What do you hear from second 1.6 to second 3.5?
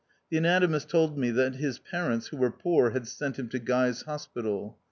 parents, who were poor, had sent him